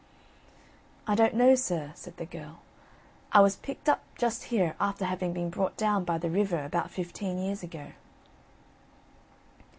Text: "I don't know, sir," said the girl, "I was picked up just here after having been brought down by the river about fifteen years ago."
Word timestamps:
"I 1.05 1.13
don't 1.13 1.35
know, 1.35 1.53
sir," 1.53 1.91
said 1.93 2.17
the 2.17 2.25
girl, 2.25 2.57
"I 3.31 3.39
was 3.41 3.55
picked 3.57 3.87
up 3.87 4.01
just 4.17 4.45
here 4.45 4.75
after 4.79 5.05
having 5.05 5.31
been 5.31 5.51
brought 5.51 5.77
down 5.77 6.05
by 6.05 6.17
the 6.17 6.31
river 6.31 6.65
about 6.65 6.89
fifteen 6.89 7.37
years 7.37 7.61
ago." 7.61 7.91